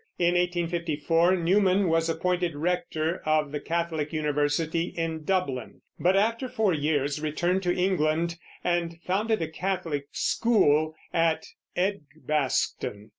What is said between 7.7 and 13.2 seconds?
England and founded a Catholic school at Edgbaston.